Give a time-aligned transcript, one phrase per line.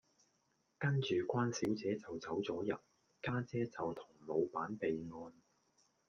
[0.79, 2.75] 跟住關小姐就走左人，
[3.21, 4.91] 家姐就同老闆備
[5.25, 5.31] 案